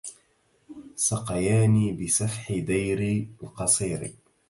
سقياني 0.95 1.93
بسفح 1.93 2.51
دير 2.51 3.27
القصير 3.43 4.15